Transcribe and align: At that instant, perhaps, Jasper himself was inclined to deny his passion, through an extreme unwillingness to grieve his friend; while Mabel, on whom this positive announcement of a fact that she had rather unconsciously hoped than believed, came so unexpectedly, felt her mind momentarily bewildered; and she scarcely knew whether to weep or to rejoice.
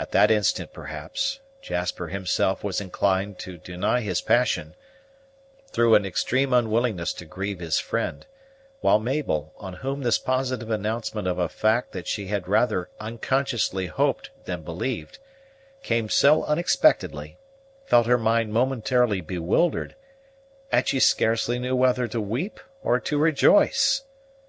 At 0.00 0.10
that 0.10 0.32
instant, 0.32 0.72
perhaps, 0.72 1.38
Jasper 1.62 2.08
himself 2.08 2.64
was 2.64 2.80
inclined 2.80 3.38
to 3.38 3.56
deny 3.56 4.00
his 4.00 4.20
passion, 4.20 4.74
through 5.68 5.94
an 5.94 6.04
extreme 6.04 6.52
unwillingness 6.52 7.12
to 7.12 7.24
grieve 7.24 7.60
his 7.60 7.78
friend; 7.78 8.26
while 8.80 8.98
Mabel, 8.98 9.52
on 9.56 9.74
whom 9.74 10.02
this 10.02 10.18
positive 10.18 10.70
announcement 10.70 11.28
of 11.28 11.38
a 11.38 11.48
fact 11.48 11.92
that 11.92 12.08
she 12.08 12.26
had 12.26 12.48
rather 12.48 12.90
unconsciously 12.98 13.86
hoped 13.86 14.30
than 14.44 14.62
believed, 14.62 15.20
came 15.84 16.08
so 16.08 16.42
unexpectedly, 16.42 17.38
felt 17.86 18.08
her 18.08 18.18
mind 18.18 18.52
momentarily 18.52 19.20
bewildered; 19.20 19.94
and 20.72 20.88
she 20.88 20.98
scarcely 20.98 21.60
knew 21.60 21.76
whether 21.76 22.08
to 22.08 22.20
weep 22.20 22.58
or 22.82 22.98
to 22.98 23.18
rejoice. 23.18 24.02